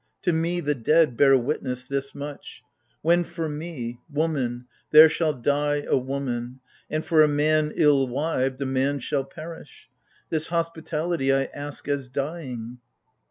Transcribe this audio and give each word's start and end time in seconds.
to 0.23 0.33
me, 0.33 0.59
the 0.59 0.73
dead, 0.73 1.15
bear 1.15 1.37
witness 1.37 1.85
this 1.85 2.15
much: 2.15 2.63
When, 3.03 3.23
for 3.23 3.47
me— 3.47 3.99
woman, 4.11 4.65
there 4.89 5.07
shall 5.07 5.31
die 5.31 5.83
a 5.87 5.95
woman. 5.95 6.59
And, 6.89 7.05
for 7.05 7.21
a 7.21 7.27
man 7.27 7.71
ill 7.75 8.07
wived, 8.07 8.59
a 8.61 8.65
man 8.65 8.97
shall 8.97 9.23
perish! 9.25 9.89
This 10.31 10.47
hospitality 10.47 11.31
I 11.31 11.43
ask 11.53 11.87
as 11.87 12.09
dying. 12.09 12.79